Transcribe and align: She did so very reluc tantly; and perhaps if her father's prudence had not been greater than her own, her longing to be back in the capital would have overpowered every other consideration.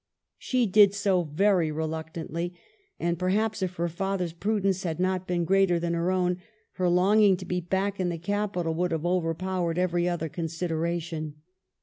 She 0.39 0.65
did 0.65 0.95
so 0.95 1.25
very 1.25 1.69
reluc 1.69 2.13
tantly; 2.13 2.55
and 2.99 3.19
perhaps 3.19 3.61
if 3.61 3.75
her 3.75 3.87
father's 3.87 4.33
prudence 4.33 4.81
had 4.81 4.99
not 4.99 5.27
been 5.27 5.45
greater 5.45 5.79
than 5.79 5.93
her 5.93 6.09
own, 6.09 6.41
her 6.71 6.89
longing 6.89 7.37
to 7.37 7.45
be 7.45 7.61
back 7.61 7.99
in 7.99 8.09
the 8.09 8.17
capital 8.17 8.73
would 8.73 8.91
have 8.93 9.05
overpowered 9.05 9.77
every 9.77 10.09
other 10.09 10.27
consideration. 10.27 11.35